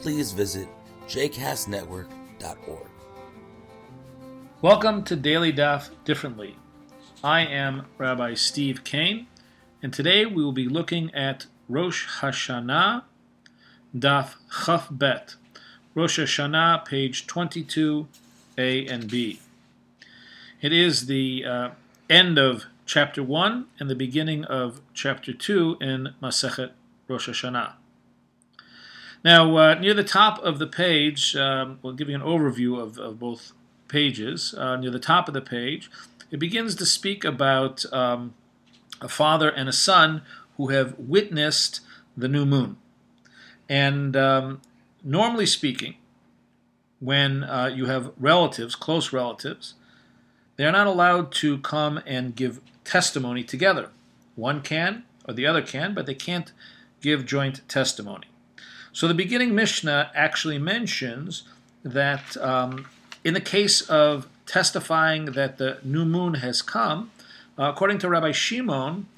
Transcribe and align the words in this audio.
please 0.00 0.32
visit 0.32 0.68
jcastnetwork.org. 1.06 2.88
Welcome 4.62 5.04
to 5.04 5.16
Daily 5.16 5.52
Daf 5.52 5.90
Differently. 6.04 6.56
I 7.22 7.40
am 7.40 7.86
Rabbi 7.98 8.34
Steve 8.34 8.84
Kane, 8.84 9.26
and 9.82 9.92
today 9.92 10.26
we 10.26 10.42
will 10.42 10.52
be 10.52 10.68
looking 10.68 11.14
at 11.14 11.46
Rosh 11.68 12.20
Hashanah, 12.20 13.04
Daf 13.96 14.34
Chaf 14.64 14.88
Bet, 14.90 15.36
Rosh 15.94 16.18
Hashanah, 16.18 16.84
page 16.84 17.26
22, 17.26 18.08
A 18.58 18.86
and 18.86 19.10
B. 19.10 19.40
It 20.60 20.72
is 20.72 21.06
the 21.06 21.44
uh, 21.44 21.70
end 22.08 22.38
of 22.38 22.64
chapter 22.86 23.22
1 23.22 23.66
and 23.78 23.90
the 23.90 23.94
beginning 23.94 24.44
of 24.44 24.80
chapter 24.92 25.32
2 25.32 25.78
in 25.80 26.14
Masechet 26.22 26.72
Rosh 27.08 27.28
Hashanah. 27.28 27.72
Now, 29.24 29.56
uh, 29.56 29.74
near 29.74 29.94
the 29.94 30.04
top 30.04 30.38
of 30.40 30.58
the 30.58 30.66
page, 30.66 31.34
um, 31.34 31.78
we'll 31.80 31.94
give 31.94 32.10
you 32.10 32.14
an 32.14 32.20
overview 32.20 32.78
of, 32.78 32.98
of 32.98 33.18
both 33.18 33.52
pages. 33.88 34.54
Uh, 34.54 34.76
near 34.76 34.90
the 34.90 34.98
top 34.98 35.28
of 35.28 35.34
the 35.34 35.40
page, 35.40 35.90
it 36.30 36.38
begins 36.38 36.74
to 36.74 36.84
speak 36.84 37.24
about 37.24 37.90
um, 37.90 38.34
a 39.00 39.08
father 39.08 39.48
and 39.48 39.66
a 39.66 39.72
son 39.72 40.20
who 40.58 40.68
have 40.68 40.94
witnessed 40.98 41.80
the 42.14 42.28
new 42.28 42.44
moon. 42.44 42.76
And 43.66 44.14
um, 44.14 44.60
normally 45.02 45.46
speaking, 45.46 45.94
when 47.00 47.44
uh, 47.44 47.70
you 47.74 47.86
have 47.86 48.12
relatives, 48.18 48.74
close 48.74 49.10
relatives, 49.10 49.74
they 50.56 50.66
are 50.66 50.72
not 50.72 50.86
allowed 50.86 51.32
to 51.32 51.58
come 51.58 52.00
and 52.06 52.36
give 52.36 52.60
testimony 52.84 53.42
together. 53.42 53.90
One 54.36 54.60
can, 54.60 55.04
or 55.26 55.32
the 55.32 55.46
other 55.46 55.62
can, 55.62 55.94
but 55.94 56.04
they 56.04 56.14
can't 56.14 56.52
give 57.00 57.24
joint 57.24 57.66
testimony. 57.68 58.26
So 58.94 59.08
the 59.08 59.14
beginning 59.14 59.56
Mishnah 59.56 60.12
actually 60.14 60.58
mentions 60.58 61.42
that 61.82 62.36
um, 62.36 62.86
in 63.24 63.34
the 63.34 63.40
case 63.40 63.80
of 63.82 64.28
testifying 64.46 65.26
that 65.32 65.58
the 65.58 65.78
new 65.82 66.04
moon 66.04 66.34
has 66.34 66.62
come, 66.62 67.10
uh, 67.58 67.64
according 67.64 67.98
to 67.98 68.08
Rabbi 68.08 68.30
Shimon, 68.30 69.08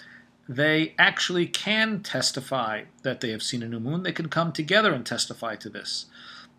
they 0.49 0.95
actually 0.99 1.47
can 1.47 2.03
testify 2.03 2.85
that 3.03 3.21
they 3.21 3.29
have 3.31 3.43
seen 3.43 3.63
a 3.63 3.69
new 3.69 3.79
moon. 3.79 4.03
They 4.03 4.13
can 4.13 4.31
come 4.31 4.51
together 4.51 4.95
and 4.95 5.05
testify 5.05 5.57
to 5.57 5.69
this. 5.69 6.07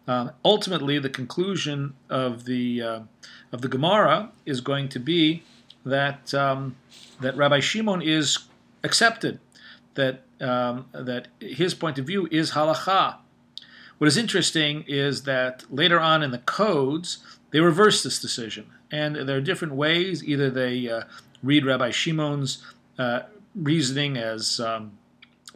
Uh, 0.07 0.29
ultimately, 0.45 0.99
the 0.99 1.09
conclusion 1.09 1.95
of 2.11 2.45
the 2.45 2.81
uh, 2.83 2.99
of 3.51 3.61
the 3.63 3.67
Gemara 3.67 4.29
is 4.45 4.61
going 4.61 4.89
to 4.89 4.99
be 4.99 5.41
that 5.83 6.35
um, 6.35 6.75
that 7.19 7.35
Rabbi 7.35 7.61
Shimon 7.61 8.03
is 8.03 8.37
accepted 8.83 9.39
that 9.95 10.21
um, 10.41 10.85
that 10.93 11.27
his 11.39 11.73
point 11.73 11.97
of 11.99 12.05
view 12.05 12.27
is 12.31 12.51
halacha. 12.51 13.17
What 13.97 14.07
is 14.07 14.17
interesting 14.17 14.83
is 14.87 15.23
that 15.23 15.63
later 15.69 15.99
on 15.99 16.21
in 16.21 16.31
the 16.31 16.37
codes, 16.39 17.19
they 17.51 17.59
reverse 17.59 18.03
this 18.03 18.19
decision. 18.19 18.67
And 18.91 19.15
there 19.15 19.37
are 19.37 19.41
different 19.41 19.73
ways. 19.73 20.23
Either 20.23 20.49
they 20.49 20.87
uh, 20.89 21.03
read 21.41 21.65
Rabbi 21.65 21.91
Shimon's 21.91 22.63
uh, 22.99 23.21
reasoning 23.55 24.17
as 24.17 24.59
um, 24.59 24.97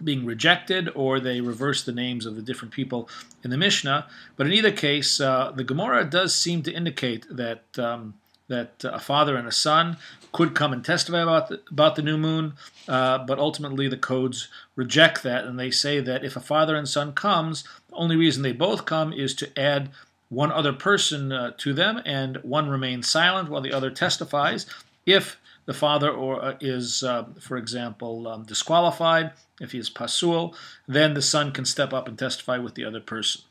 being 0.04 0.26
rejected, 0.26 0.90
or 0.96 1.20
they 1.20 1.42
reverse 1.42 1.84
the 1.84 1.92
names 1.92 2.26
of 2.26 2.36
the 2.36 2.42
different 2.42 2.74
people 2.74 3.08
in 3.44 3.52
the 3.52 3.58
Mishnah. 3.58 4.08
But 4.36 4.48
in 4.48 4.54
either 4.54 4.72
case, 4.72 5.22
uh, 5.22 5.52
the 5.56 5.64
Gemara 5.64 6.06
does 6.06 6.36
seem 6.36 6.64
to 6.64 6.72
indicate 6.72 7.28
that 7.30 7.64
um, 7.78 8.16
that 8.52 8.84
a 8.84 9.00
father 9.00 9.36
and 9.36 9.48
a 9.48 9.52
son 9.52 9.98
could 10.32 10.54
come 10.54 10.72
and 10.72 10.86
testify 10.86 11.22
about 11.22 11.50
the, 11.50 11.62
about 11.72 11.96
the 11.96 12.02
new 12.02 12.18
moon, 12.18 12.54
uh, 12.88 13.18
but 13.18 13.40
ultimately 13.40 13.88
the 13.88 13.98
codes 13.98 14.48
reject 14.76 15.24
that, 15.24 15.46
and 15.46 15.60
they 15.60 15.72
say 15.72 16.00
that 16.00 16.24
if 16.24 16.36
a 16.36 16.40
father 16.40 16.76
and 16.76 16.88
son 16.88 17.14
comes, 17.14 17.64
the 17.90 17.96
only 17.96 18.16
reason 18.16 18.44
they 18.44 18.52
both 18.54 18.86
come 18.86 19.12
is 19.12 19.34
to 19.36 19.60
add 19.60 19.90
one 20.30 20.52
other 20.52 20.72
person 20.72 21.32
uh, 21.32 21.52
to 21.58 21.74
them, 21.74 22.02
and 22.06 22.38
one 22.38 22.70
remains 22.70 23.10
silent 23.10 23.50
while 23.50 23.62
the 23.62 23.74
other 23.74 23.92
testifies. 23.92 24.66
If 25.06 25.38
the 25.66 25.74
father 25.74 26.10
or 26.10 26.44
uh, 26.44 26.58
is, 26.62 27.04
uh, 27.04 27.26
for 27.40 27.58
example, 27.58 28.28
um, 28.28 28.44
disqualified, 28.44 29.32
if 29.60 29.74
he 29.74 29.80
is 29.80 29.90
pasul, 29.90 30.56
then 30.88 31.14
the 31.14 31.22
son 31.22 31.52
can 31.52 31.66
step 31.66 31.94
up 31.94 32.08
and 32.08 32.18
testify 32.18 32.58
with 32.58 32.76
the 32.76 32.86
other 32.86 33.02
person. 33.02 33.42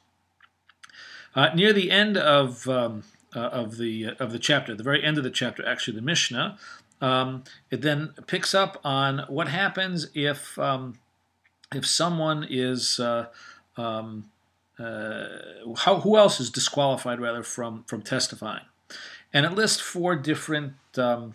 Uh, 1.34 1.50
near 1.54 1.72
the 1.72 1.90
end 1.90 2.16
of 2.16 2.68
um, 2.68 3.04
uh, 3.34 3.40
of 3.40 3.76
the 3.76 4.06
uh, 4.06 4.14
of 4.18 4.32
the 4.32 4.38
chapter, 4.38 4.74
the 4.74 4.82
very 4.82 5.04
end 5.04 5.18
of 5.18 5.24
the 5.24 5.30
chapter, 5.30 5.66
actually 5.66 5.94
the 5.94 6.02
Mishnah. 6.02 6.58
Um, 7.00 7.44
it 7.70 7.80
then 7.80 8.12
picks 8.26 8.54
up 8.54 8.78
on 8.84 9.24
what 9.28 9.48
happens 9.48 10.08
if 10.14 10.58
um, 10.58 10.98
if 11.74 11.86
someone 11.86 12.46
is 12.48 13.00
uh, 13.00 13.26
um, 13.76 14.30
uh, 14.78 15.26
how 15.78 16.00
who 16.00 16.16
else 16.16 16.40
is 16.40 16.50
disqualified 16.50 17.20
rather 17.20 17.42
from 17.42 17.84
from 17.84 18.02
testifying, 18.02 18.64
and 19.32 19.46
it 19.46 19.52
lists 19.52 19.80
four 19.80 20.16
different 20.16 20.74
um, 20.96 21.34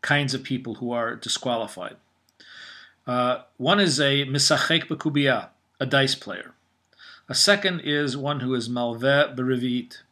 kinds 0.00 0.34
of 0.34 0.42
people 0.42 0.74
who 0.76 0.92
are 0.92 1.16
disqualified. 1.16 1.96
Uh, 3.06 3.42
one 3.58 3.80
is 3.80 4.00
a 4.00 4.24
misachek 4.24 4.86
bekubiyah, 4.86 5.48
a 5.78 5.86
dice 5.86 6.14
player. 6.14 6.52
A 7.28 7.34
second 7.34 7.80
is 7.80 8.16
one 8.16 8.40
who 8.40 8.54
is 8.54 8.68
malveh 8.68 9.34
berivit, 9.34 10.02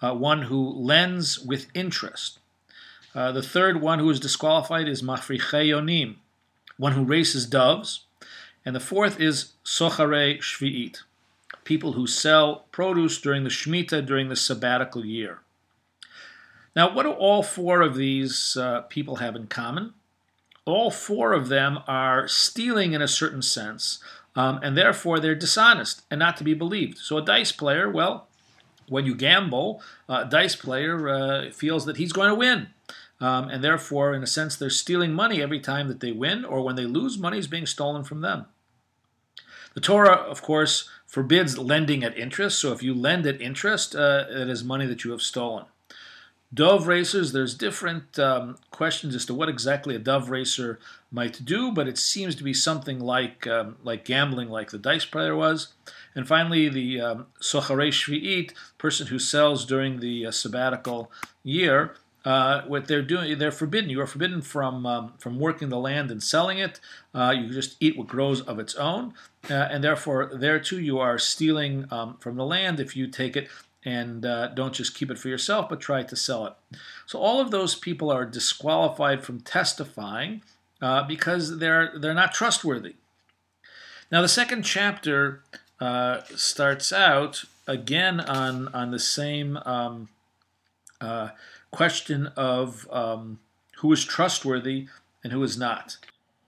uh, 0.00 0.14
one 0.14 0.42
who 0.42 0.70
lends 0.70 1.38
with 1.38 1.66
interest. 1.74 2.38
Uh, 3.14 3.32
the 3.32 3.42
third 3.42 3.80
one 3.80 3.98
who 3.98 4.10
is 4.10 4.20
disqualified 4.20 4.88
is 4.88 5.02
mafricheyonim, 5.02 6.16
one 6.76 6.92
who 6.92 7.04
races 7.04 7.46
doves. 7.46 8.04
And 8.64 8.76
the 8.76 8.80
fourth 8.80 9.20
is 9.20 9.52
sochare 9.64 10.38
shvi'it, 10.38 10.98
people 11.64 11.92
who 11.92 12.06
sell 12.06 12.66
produce 12.70 13.20
during 13.20 13.44
the 13.44 13.50
Shemitah, 13.50 14.04
during 14.04 14.28
the 14.28 14.36
sabbatical 14.36 15.04
year. 15.04 15.40
Now, 16.76 16.94
what 16.94 17.04
do 17.04 17.10
all 17.10 17.42
four 17.42 17.80
of 17.80 17.96
these 17.96 18.56
uh, 18.56 18.82
people 18.82 19.16
have 19.16 19.34
in 19.34 19.46
common? 19.48 19.94
All 20.64 20.90
four 20.90 21.32
of 21.32 21.48
them 21.48 21.78
are 21.88 22.28
stealing 22.28 22.92
in 22.92 23.02
a 23.02 23.08
certain 23.08 23.42
sense, 23.42 23.98
um, 24.36 24.60
and 24.62 24.76
therefore 24.76 25.18
they're 25.18 25.34
dishonest 25.34 26.02
and 26.10 26.18
not 26.18 26.36
to 26.36 26.44
be 26.44 26.54
believed. 26.54 26.98
So, 26.98 27.16
a 27.16 27.24
dice 27.24 27.52
player, 27.52 27.90
well, 27.90 28.27
when 28.88 29.06
you 29.06 29.14
gamble, 29.14 29.82
a 30.08 30.24
dice 30.24 30.56
player 30.56 31.08
uh, 31.08 31.50
feels 31.50 31.84
that 31.86 31.96
he's 31.96 32.12
going 32.12 32.28
to 32.28 32.34
win. 32.34 32.68
Um, 33.20 33.48
and 33.48 33.64
therefore, 33.64 34.14
in 34.14 34.22
a 34.22 34.26
sense, 34.26 34.56
they're 34.56 34.70
stealing 34.70 35.12
money 35.12 35.42
every 35.42 35.60
time 35.60 35.88
that 35.88 36.00
they 36.00 36.12
win, 36.12 36.44
or 36.44 36.62
when 36.62 36.76
they 36.76 36.84
lose, 36.84 37.18
money 37.18 37.38
is 37.38 37.48
being 37.48 37.66
stolen 37.66 38.04
from 38.04 38.20
them. 38.20 38.46
The 39.74 39.80
Torah, 39.80 40.14
of 40.14 40.42
course, 40.42 40.88
forbids 41.06 41.58
lending 41.58 42.04
at 42.04 42.16
interest. 42.16 42.60
So 42.60 42.72
if 42.72 42.82
you 42.82 42.94
lend 42.94 43.26
at 43.26 43.40
interest, 43.40 43.94
uh, 43.94 44.24
it 44.28 44.48
is 44.48 44.62
money 44.62 44.86
that 44.86 45.04
you 45.04 45.10
have 45.10 45.22
stolen. 45.22 45.66
Dove 46.52 46.86
racers, 46.86 47.32
there's 47.32 47.54
different 47.54 48.18
um, 48.18 48.56
questions 48.70 49.14
as 49.14 49.26
to 49.26 49.34
what 49.34 49.50
exactly 49.50 49.94
a 49.94 49.98
dove 49.98 50.30
racer 50.30 50.78
might 51.12 51.44
do, 51.44 51.70
but 51.70 51.86
it 51.86 51.98
seems 51.98 52.34
to 52.36 52.42
be 52.42 52.54
something 52.54 53.00
like 53.00 53.46
um, 53.46 53.76
like 53.84 54.06
gambling, 54.06 54.48
like 54.48 54.70
the 54.70 54.78
dice 54.78 55.04
player 55.04 55.36
was. 55.36 55.74
And 56.14 56.26
finally, 56.26 56.70
the 56.70 57.00
um, 57.00 57.26
Sochare 57.40 57.88
Shvi'it, 57.88 58.52
person 58.78 59.08
who 59.08 59.18
sells 59.18 59.66
during 59.66 60.00
the 60.00 60.26
uh, 60.26 60.30
sabbatical 60.30 61.12
year, 61.42 61.94
uh, 62.24 62.62
what 62.62 62.88
they're 62.88 63.02
doing, 63.02 63.38
they're 63.38 63.52
forbidden. 63.52 63.90
You 63.90 64.00
are 64.00 64.06
forbidden 64.06 64.40
from 64.40 64.86
um, 64.86 65.12
from 65.18 65.38
working 65.38 65.68
the 65.68 65.78
land 65.78 66.10
and 66.10 66.22
selling 66.22 66.58
it. 66.58 66.80
Uh, 67.14 67.34
you 67.36 67.50
just 67.50 67.76
eat 67.78 67.98
what 67.98 68.06
grows 68.06 68.40
of 68.40 68.58
its 68.58 68.74
own, 68.74 69.12
uh, 69.50 69.54
and 69.54 69.84
therefore, 69.84 70.30
there 70.32 70.58
too, 70.58 70.80
you 70.80 70.98
are 70.98 71.18
stealing 71.18 71.86
um, 71.90 72.16
from 72.20 72.36
the 72.36 72.46
land 72.46 72.80
if 72.80 72.96
you 72.96 73.06
take 73.06 73.36
it 73.36 73.48
and 73.88 74.26
uh, 74.26 74.48
don't 74.48 74.74
just 74.74 74.94
keep 74.94 75.10
it 75.10 75.18
for 75.18 75.28
yourself, 75.28 75.70
but 75.70 75.80
try 75.80 76.02
to 76.02 76.14
sell 76.14 76.44
it. 76.46 76.52
So 77.06 77.18
all 77.18 77.40
of 77.40 77.50
those 77.50 77.74
people 77.74 78.10
are 78.10 78.26
disqualified 78.26 79.24
from 79.24 79.40
testifying 79.40 80.42
uh, 80.82 81.04
because 81.04 81.58
they're 81.58 81.98
they're 81.98 82.12
not 82.12 82.34
trustworthy. 82.34 82.96
Now 84.12 84.20
the 84.20 84.28
second 84.28 84.64
chapter 84.64 85.42
uh, 85.80 86.20
starts 86.36 86.92
out 86.92 87.44
again 87.66 88.20
on 88.20 88.68
on 88.74 88.90
the 88.90 88.98
same 88.98 89.56
um, 89.64 90.10
uh, 91.00 91.30
question 91.70 92.26
of 92.36 92.86
um, 92.92 93.38
who 93.78 93.90
is 93.90 94.04
trustworthy 94.04 94.88
and 95.24 95.32
who 95.32 95.42
is 95.42 95.56
not. 95.56 95.96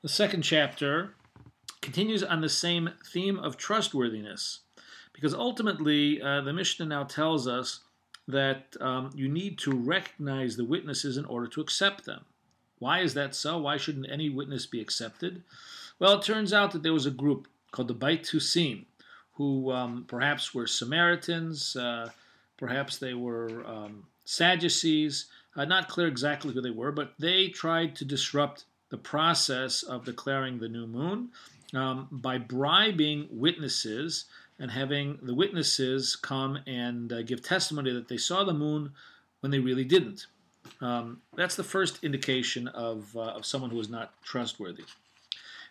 The 0.02 0.10
second 0.10 0.42
chapter 0.42 1.14
continues 1.80 2.22
on 2.22 2.42
the 2.42 2.50
same 2.50 2.90
theme 3.02 3.38
of 3.38 3.56
trustworthiness 3.56 4.60
because 5.20 5.34
ultimately 5.34 6.22
uh, 6.22 6.40
the 6.40 6.52
Mishnah 6.52 6.86
now 6.86 7.04
tells 7.04 7.46
us 7.46 7.80
that 8.26 8.74
um, 8.80 9.10
you 9.14 9.28
need 9.28 9.58
to 9.58 9.72
recognize 9.72 10.56
the 10.56 10.64
witnesses 10.64 11.18
in 11.18 11.26
order 11.26 11.46
to 11.48 11.60
accept 11.60 12.06
them. 12.06 12.24
Why 12.78 13.00
is 13.00 13.12
that 13.14 13.34
so? 13.34 13.58
Why 13.58 13.76
shouldn't 13.76 14.10
any 14.10 14.30
witness 14.30 14.64
be 14.64 14.80
accepted? 14.80 15.42
Well, 15.98 16.18
it 16.18 16.24
turns 16.24 16.54
out 16.54 16.70
that 16.70 16.82
there 16.82 16.94
was 16.94 17.04
a 17.04 17.10
group 17.10 17.48
called 17.70 17.88
the 17.88 17.94
Baitusim, 17.94 18.86
who 19.34 19.70
um, 19.72 20.06
perhaps 20.08 20.54
were 20.54 20.66
Samaritans, 20.66 21.76
uh, 21.76 22.08
perhaps 22.56 22.96
they 22.96 23.12
were 23.12 23.62
um, 23.66 24.04
Sadducees, 24.24 25.26
uh, 25.54 25.66
not 25.66 25.88
clear 25.88 26.06
exactly 26.06 26.54
who 26.54 26.62
they 26.62 26.70
were, 26.70 26.92
but 26.92 27.12
they 27.18 27.48
tried 27.48 27.94
to 27.96 28.06
disrupt 28.06 28.64
the 28.88 28.96
process 28.96 29.82
of 29.82 30.06
declaring 30.06 30.58
the 30.58 30.68
new 30.68 30.86
moon 30.86 31.28
um, 31.74 32.08
by 32.10 32.38
bribing 32.38 33.28
witnesses 33.30 34.24
and 34.60 34.70
having 34.70 35.18
the 35.22 35.34
witnesses 35.34 36.14
come 36.14 36.58
and 36.66 37.12
uh, 37.12 37.22
give 37.22 37.42
testimony 37.42 37.92
that 37.92 38.08
they 38.08 38.18
saw 38.18 38.44
the 38.44 38.54
moon 38.54 38.92
when 39.40 39.50
they 39.50 39.58
really 39.58 39.84
didn't. 39.84 40.26
Um, 40.80 41.22
that's 41.34 41.56
the 41.56 41.64
first 41.64 42.04
indication 42.04 42.68
of, 42.68 43.16
uh, 43.16 43.20
of 43.20 43.46
someone 43.46 43.70
who 43.70 43.80
is 43.80 43.88
not 43.88 44.12
trustworthy. 44.22 44.84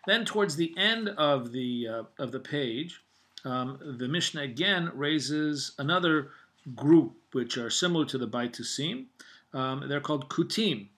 Then, 0.06 0.24
towards 0.24 0.56
the 0.56 0.74
end 0.76 1.10
of 1.10 1.52
the 1.52 1.86
uh, 1.86 2.02
of 2.18 2.32
the 2.32 2.40
page, 2.40 3.02
um, 3.44 3.78
the 3.98 4.08
Mishnah 4.08 4.42
again 4.42 4.90
raises 4.94 5.72
another 5.78 6.30
group 6.74 7.16
which 7.32 7.58
are 7.58 7.70
similar 7.70 8.04
to 8.06 8.18
the 8.18 8.26
Baitusim. 8.26 9.06
Um, 9.52 9.84
they're 9.88 10.00
called 10.00 10.30
Kutim, 10.30 10.88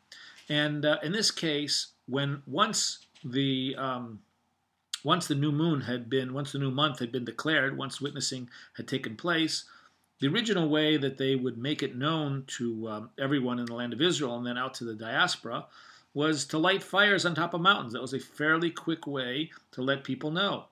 and 0.48 0.84
uh, 0.84 0.98
in 1.02 1.10
this 1.10 1.30
case, 1.32 1.88
when 2.06 2.42
once 2.46 3.06
the 3.24 3.74
um, 3.76 4.20
once 5.04 5.26
the 5.26 5.34
new 5.34 5.52
moon 5.52 5.82
had 5.82 6.08
been, 6.08 6.32
once 6.32 6.52
the 6.52 6.58
new 6.58 6.70
month 6.70 6.98
had 6.98 7.12
been 7.12 7.24
declared, 7.24 7.76
once 7.76 8.00
witnessing 8.00 8.48
had 8.74 8.86
taken 8.88 9.16
place, 9.16 9.64
the 10.20 10.28
original 10.28 10.68
way 10.68 10.96
that 10.96 11.18
they 11.18 11.34
would 11.34 11.58
make 11.58 11.82
it 11.82 11.96
known 11.96 12.44
to 12.46 12.88
um, 12.88 13.10
everyone 13.18 13.58
in 13.58 13.66
the 13.66 13.74
land 13.74 13.92
of 13.92 14.00
Israel 14.00 14.36
and 14.36 14.46
then 14.46 14.56
out 14.56 14.74
to 14.74 14.84
the 14.84 14.94
diaspora 14.94 15.66
was 16.14 16.44
to 16.44 16.58
light 16.58 16.82
fires 16.82 17.26
on 17.26 17.34
top 17.34 17.54
of 17.54 17.60
mountains. 17.60 17.92
That 17.92 18.02
was 18.02 18.14
a 18.14 18.20
fairly 18.20 18.70
quick 18.70 19.06
way 19.06 19.50
to 19.72 19.82
let 19.82 20.04
people 20.04 20.30
know. 20.30 20.66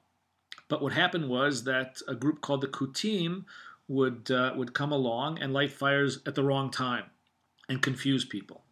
But 0.69 0.83
what 0.83 0.93
happened 0.93 1.29
was 1.29 1.65
that 1.65 2.01
a 2.07 2.15
group 2.15 2.41
called 2.41 2.61
the 2.61 2.69
Kutim 2.69 3.45
would 3.89 4.31
uh, 4.31 4.53
would 4.57 4.73
come 4.73 4.93
along 4.93 5.41
and 5.41 5.53
light 5.53 5.73
fires 5.73 6.21
at 6.27 6.37
the 6.37 6.45
wrong 6.45 6.71
time 6.71 7.07
and 7.69 7.83
confuse 7.83 8.25
people. 8.25 8.63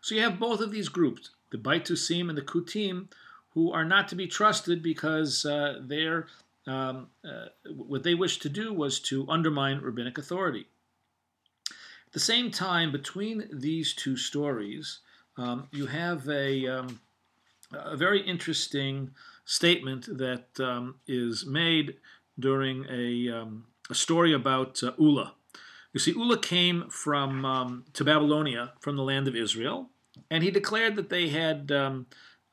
So 0.00 0.14
you 0.14 0.22
have 0.22 0.40
both 0.40 0.60
of 0.60 0.72
these 0.72 0.88
groups, 0.88 1.30
the 1.52 1.58
Baitusim 1.58 2.28
and 2.28 2.36
the 2.36 2.42
Kutim, 2.42 3.08
who 3.54 3.72
are 3.72 3.84
not 3.84 4.08
to 4.08 4.16
be 4.16 4.26
trusted 4.26 4.82
because 4.82 5.46
uh, 5.46 5.80
they're 5.80 6.26
um, 6.66 7.08
uh, 7.24 7.46
what 7.76 8.02
they 8.02 8.14
wished 8.14 8.42
to 8.42 8.48
do 8.48 8.72
was 8.72 8.98
to 9.00 9.26
undermine 9.28 9.80
rabbinic 9.80 10.18
authority. 10.18 10.66
At 12.06 12.12
the 12.12 12.20
same 12.20 12.50
time, 12.50 12.92
between 12.92 13.48
these 13.52 13.92
two 13.92 14.16
stories, 14.16 15.00
um, 15.36 15.68
you 15.72 15.86
have 15.86 16.28
a, 16.28 16.66
um, 16.66 17.00
a 17.72 17.96
very 17.96 18.20
interesting 18.20 19.10
statement 19.44 20.06
that 20.18 20.46
um, 20.58 20.96
is 21.06 21.44
made 21.44 21.96
during 22.38 22.86
a, 22.90 23.30
um, 23.30 23.66
a 23.90 23.94
story 23.94 24.32
about 24.32 24.82
uh, 24.82 24.92
Ula. 24.98 25.34
You 25.92 26.00
see, 26.00 26.12
Ula 26.12 26.38
came 26.38 26.88
from 26.88 27.44
um, 27.44 27.84
to 27.92 28.04
Babylonia 28.04 28.72
from 28.80 28.96
the 28.96 29.02
land 29.02 29.28
of 29.28 29.36
Israel, 29.36 29.90
and 30.30 30.42
he 30.42 30.50
declared 30.50 30.96
that 30.96 31.10
they 31.10 31.28
had 31.28 31.70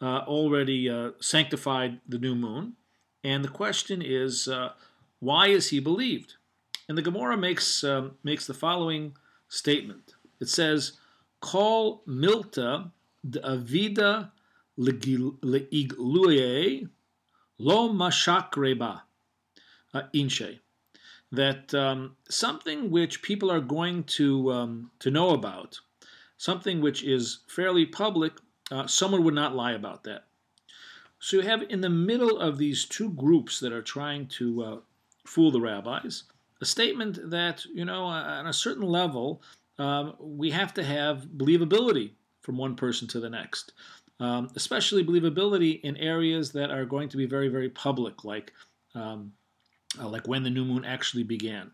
uh, 0.01 0.23
already 0.27 0.89
uh, 0.89 1.11
sanctified 1.19 1.99
the 2.07 2.17
new 2.17 2.35
moon. 2.35 2.73
And 3.23 3.43
the 3.43 3.49
question 3.49 4.01
is, 4.01 4.47
uh, 4.47 4.71
why 5.19 5.47
is 5.47 5.69
he 5.69 5.79
believed? 5.79 6.35
And 6.89 6.97
the 6.97 7.03
Gemara 7.03 7.37
makes 7.37 7.83
um, 7.83 8.17
makes 8.23 8.47
the 8.47 8.53
following 8.53 9.15
statement. 9.47 10.15
It 10.39 10.49
says, 10.49 10.93
"Kol 11.39 12.03
milta 12.07 12.91
de 13.29 13.39
avida 13.39 14.31
leigluye 14.77 15.69
lo 17.59 17.89
mashakreba 17.89 19.01
uh, 19.93 20.01
inche." 20.13 20.59
That 21.31 21.73
um, 21.73 22.17
something 22.27 22.91
which 22.91 23.21
people 23.21 23.49
are 23.49 23.61
going 23.61 24.03
to 24.17 24.51
um, 24.51 24.91
to 24.99 25.11
know 25.11 25.29
about, 25.29 25.79
something 26.37 26.81
which 26.81 27.03
is 27.03 27.39
fairly 27.47 27.85
public, 27.85 28.33
uh, 28.71 28.87
someone 28.87 29.23
would 29.23 29.33
not 29.33 29.55
lie 29.55 29.73
about 29.73 30.03
that. 30.05 30.25
So 31.19 31.37
you 31.37 31.43
have 31.43 31.63
in 31.69 31.81
the 31.81 31.89
middle 31.89 32.39
of 32.39 32.57
these 32.57 32.85
two 32.85 33.11
groups 33.11 33.59
that 33.59 33.71
are 33.71 33.83
trying 33.83 34.27
to 34.27 34.63
uh, 34.63 34.77
fool 35.25 35.51
the 35.51 35.61
rabbis 35.61 36.23
a 36.61 36.65
statement 36.65 37.29
that, 37.29 37.65
you 37.65 37.85
know, 37.85 38.05
on 38.05 38.47
a 38.47 38.53
certain 38.53 38.83
level, 38.83 39.41
um, 39.79 40.13
we 40.19 40.51
have 40.51 40.73
to 40.75 40.83
have 40.83 41.25
believability 41.37 42.11
from 42.41 42.57
one 42.57 42.75
person 42.75 43.07
to 43.09 43.19
the 43.19 43.29
next, 43.29 43.73
um, 44.19 44.49
especially 44.55 45.03
believability 45.03 45.81
in 45.81 45.97
areas 45.97 46.51
that 46.51 46.69
are 46.69 46.85
going 46.85 47.09
to 47.09 47.17
be 47.17 47.25
very, 47.25 47.47
very 47.47 47.69
public, 47.69 48.23
like, 48.23 48.53
um, 48.93 49.33
uh, 49.99 50.07
like 50.07 50.27
when 50.27 50.43
the 50.43 50.49
new 50.49 50.63
moon 50.63 50.85
actually 50.85 51.23
began. 51.23 51.71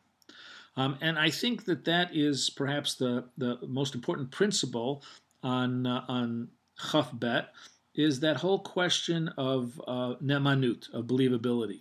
Um, 0.78 0.98
and 1.02 1.20
I 1.20 1.30
think 1.30 1.66
that 1.66 1.86
that 1.86 2.16
is 2.16 2.50
perhaps 2.50 2.96
the, 2.96 3.26
the 3.38 3.58
most 3.68 3.94
important 3.94 4.32
principle 4.32 5.04
on, 5.44 5.86
uh, 5.86 6.06
on 6.08 6.48
Chaf 6.92 7.10
Bet 7.14 7.54
is 7.96 8.20
that 8.20 8.38
whole 8.38 8.60
question 8.60 9.30
of 9.38 9.82
uh, 9.88 10.16
nemanut, 10.24 10.94
of 10.94 11.06
believability. 11.06 11.80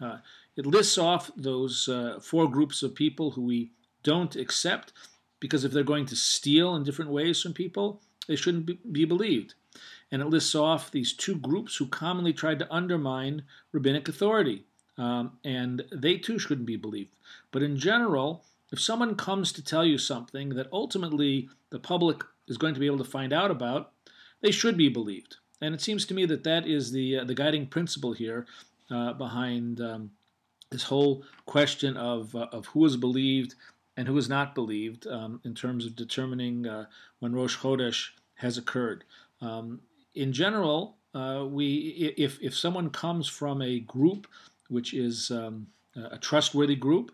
Uh, 0.00 0.18
it 0.56 0.66
lists 0.66 0.98
off 0.98 1.30
those 1.36 1.88
uh, 1.88 2.18
four 2.20 2.50
groups 2.50 2.82
of 2.82 2.94
people 2.94 3.30
who 3.32 3.42
we 3.42 3.70
don't 4.02 4.36
accept 4.36 4.92
because 5.40 5.64
if 5.64 5.72
they're 5.72 5.82
going 5.82 6.06
to 6.06 6.16
steal 6.16 6.76
in 6.76 6.84
different 6.84 7.10
ways 7.10 7.40
from 7.40 7.52
people, 7.52 8.00
they 8.28 8.36
shouldn't 8.36 8.66
be, 8.66 8.78
be 8.90 9.04
believed. 9.04 9.54
And 10.12 10.22
it 10.22 10.26
lists 10.26 10.54
off 10.54 10.90
these 10.90 11.12
two 11.12 11.36
groups 11.36 11.76
who 11.76 11.86
commonly 11.86 12.32
tried 12.32 12.58
to 12.60 12.72
undermine 12.72 13.42
rabbinic 13.72 14.08
authority. 14.08 14.64
Um, 14.96 15.32
and 15.44 15.82
they 15.90 16.18
too 16.18 16.38
shouldn't 16.38 16.66
be 16.66 16.76
believed. 16.76 17.16
But 17.50 17.62
in 17.62 17.76
general, 17.76 18.44
if 18.70 18.80
someone 18.80 19.16
comes 19.16 19.52
to 19.52 19.64
tell 19.64 19.84
you 19.84 19.98
something 19.98 20.50
that 20.50 20.68
ultimately 20.72 21.48
the 21.70 21.80
public 21.80 22.22
is 22.46 22.58
going 22.58 22.74
to 22.74 22.80
be 22.80 22.86
able 22.86 22.98
to 22.98 23.04
find 23.04 23.32
out 23.32 23.50
about, 23.50 23.92
they 24.44 24.50
should 24.50 24.76
be 24.76 24.90
believed. 24.90 25.38
And 25.62 25.74
it 25.74 25.80
seems 25.80 26.04
to 26.04 26.14
me 26.14 26.26
that 26.26 26.44
that 26.44 26.66
is 26.66 26.92
the 26.92 27.20
uh, 27.20 27.24
the 27.24 27.34
guiding 27.34 27.66
principle 27.66 28.12
here 28.12 28.46
uh, 28.90 29.14
behind 29.14 29.80
um, 29.80 30.10
this 30.70 30.84
whole 30.84 31.24
question 31.46 31.96
of 31.96 32.36
uh, 32.36 32.48
of 32.52 32.66
who 32.66 32.84
is 32.84 32.98
believed 32.98 33.54
and 33.96 34.06
who 34.06 34.18
is 34.18 34.28
not 34.28 34.54
believed 34.54 35.06
um, 35.06 35.40
in 35.44 35.54
terms 35.54 35.86
of 35.86 35.96
determining 35.96 36.66
uh, 36.66 36.84
when 37.20 37.32
Rosh 37.32 37.56
Chodesh 37.56 38.10
has 38.34 38.58
occurred. 38.58 39.04
Um, 39.40 39.80
in 40.14 40.30
general, 40.34 40.96
uh, 41.14 41.46
we 41.48 42.12
if 42.18 42.38
if 42.42 42.54
someone 42.54 42.90
comes 42.90 43.26
from 43.26 43.62
a 43.62 43.80
group 43.80 44.26
which 44.68 44.92
is 44.92 45.30
um, 45.30 45.68
a 45.96 46.18
trustworthy 46.18 46.76
group, 46.76 47.12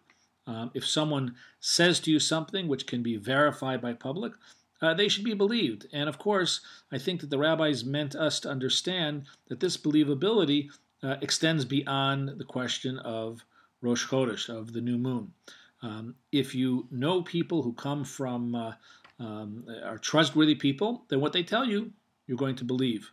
um, 0.49 0.73
if 0.75 0.85
someone 0.85 1.37
says 1.61 2.01
to 2.01 2.11
you 2.11 2.19
something 2.19 2.67
which 2.67 2.89
can 2.89 3.05
be 3.05 3.17
verified 3.17 3.81
by 3.81 3.93
public, 3.93 4.33
uh, 4.83 4.95
they 4.95 5.09
should 5.09 5.25
be 5.25 5.35
believed. 5.35 5.87
And 5.93 6.09
of 6.09 6.19
course, 6.19 6.61
I 6.91 6.99
think 6.99 7.21
that 7.21 7.31
the 7.31 7.39
rabbis 7.39 7.85
meant 7.85 8.15
us 8.15 8.41
to 8.41 8.51
understand 8.51 9.25
that 9.49 9.61
this 9.61 9.77
believability 9.77 10.71
uh, 11.03 11.17
extends 11.21 11.65
beyond 11.65 12.39
the 12.39 12.45
question 12.45 12.99
of 12.99 13.45
Rosh 13.81 14.07
Chodesh, 14.07 14.49
of 14.49 14.73
the 14.73 14.81
new 14.81 14.99
moon. 14.99 15.33
Um, 15.83 16.15
if 16.31 16.55
you 16.55 16.87
know 16.91 17.23
people 17.23 17.63
who 17.63 17.73
come 17.73 18.05
from, 18.05 18.55
uh, 18.55 18.73
um, 19.19 19.65
are 19.85 19.99
trustworthy 19.99 20.55
people, 20.55 21.05
then 21.09 21.21
what 21.21 21.33
they 21.33 21.43
tell 21.43 21.65
you, 21.65 21.93
you're 22.27 22.37
going 22.37 22.57
to 22.57 22.65
believe. 22.65 23.11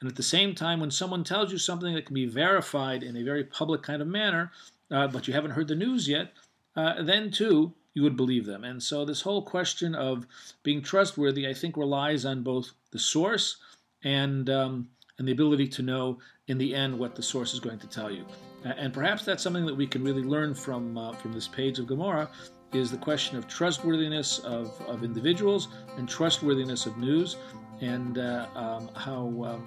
And 0.00 0.08
at 0.08 0.16
the 0.16 0.22
same 0.22 0.54
time, 0.54 0.80
when 0.80 0.90
someone 0.90 1.24
tells 1.24 1.52
you 1.52 1.58
something 1.58 1.94
that 1.94 2.06
can 2.06 2.14
be 2.14 2.26
verified 2.26 3.02
in 3.02 3.16
a 3.16 3.22
very 3.22 3.44
public 3.44 3.82
kind 3.82 4.00
of 4.00 4.08
manner, 4.08 4.52
uh, 4.90 5.08
but 5.08 5.28
you 5.28 5.34
haven't 5.34 5.50
heard 5.52 5.68
the 5.68 5.74
news 5.74 6.08
yet, 6.08 6.32
uh, 6.76 7.02
then 7.02 7.30
too, 7.30 7.74
you 7.98 8.04
would 8.04 8.16
believe 8.16 8.46
them. 8.46 8.62
And 8.62 8.80
so 8.80 9.04
this 9.04 9.20
whole 9.20 9.42
question 9.42 9.92
of 9.96 10.24
being 10.62 10.80
trustworthy, 10.80 11.48
I 11.48 11.52
think, 11.52 11.76
relies 11.76 12.24
on 12.24 12.44
both 12.44 12.70
the 12.92 12.98
source 12.98 13.56
and 14.04 14.48
um, 14.48 14.88
and 15.18 15.26
the 15.26 15.32
ability 15.32 15.66
to 15.66 15.82
know 15.82 16.18
in 16.46 16.58
the 16.58 16.76
end 16.76 16.96
what 16.96 17.16
the 17.16 17.24
source 17.24 17.54
is 17.54 17.58
going 17.58 17.80
to 17.80 17.88
tell 17.88 18.08
you. 18.08 18.24
And 18.62 18.94
perhaps 18.94 19.24
that's 19.24 19.42
something 19.42 19.66
that 19.66 19.74
we 19.74 19.88
can 19.88 20.04
really 20.04 20.22
learn 20.22 20.54
from 20.54 20.96
uh, 20.96 21.12
from 21.14 21.32
this 21.32 21.48
page 21.48 21.80
of 21.80 21.88
Gemara 21.88 22.30
is 22.72 22.92
the 22.92 22.98
question 22.98 23.36
of 23.36 23.48
trustworthiness 23.48 24.38
of, 24.40 24.80
of 24.86 25.02
individuals 25.02 25.68
and 25.96 26.08
trustworthiness 26.08 26.86
of 26.86 26.96
news, 26.98 27.36
and 27.80 28.18
uh, 28.18 28.46
um, 28.54 28.90
how 28.94 29.22
um, 29.50 29.60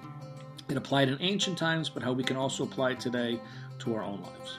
it 0.70 0.76
applied 0.78 1.08
in 1.10 1.18
ancient 1.20 1.58
times, 1.58 1.90
but 1.90 2.02
how 2.02 2.12
we 2.12 2.24
can 2.24 2.36
also 2.38 2.64
apply 2.64 2.92
it 2.92 3.00
today 3.00 3.38
to 3.80 3.94
our 3.94 4.02
own 4.02 4.22
lives. 4.22 4.58